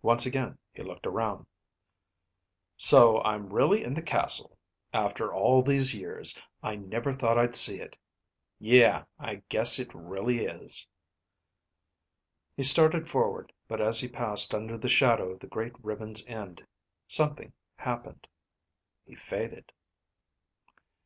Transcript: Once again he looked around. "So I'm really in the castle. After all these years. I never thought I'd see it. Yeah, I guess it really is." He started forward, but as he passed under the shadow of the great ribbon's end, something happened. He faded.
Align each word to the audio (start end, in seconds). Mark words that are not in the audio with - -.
Once 0.00 0.24
again 0.24 0.56
he 0.72 0.82
looked 0.82 1.06
around. 1.06 1.44
"So 2.78 3.22
I'm 3.24 3.52
really 3.52 3.84
in 3.84 3.92
the 3.92 4.00
castle. 4.00 4.56
After 4.94 5.34
all 5.34 5.60
these 5.60 5.94
years. 5.94 6.34
I 6.62 6.76
never 6.76 7.12
thought 7.12 7.36
I'd 7.36 7.54
see 7.54 7.78
it. 7.78 7.94
Yeah, 8.58 9.04
I 9.18 9.42
guess 9.50 9.78
it 9.78 9.92
really 9.94 10.46
is." 10.46 10.86
He 12.56 12.62
started 12.62 13.06
forward, 13.06 13.52
but 13.68 13.82
as 13.82 14.00
he 14.00 14.08
passed 14.08 14.54
under 14.54 14.78
the 14.78 14.88
shadow 14.88 15.28
of 15.28 15.40
the 15.40 15.46
great 15.46 15.74
ribbon's 15.84 16.24
end, 16.26 16.66
something 17.06 17.52
happened. 17.76 18.28
He 19.04 19.14
faded. 19.14 19.72